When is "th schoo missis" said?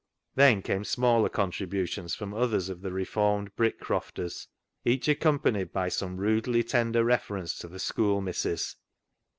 7.67-8.77